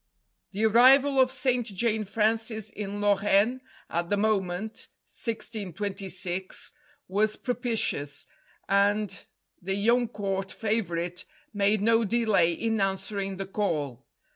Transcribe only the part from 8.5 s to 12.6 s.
and the young Court favourite made no delay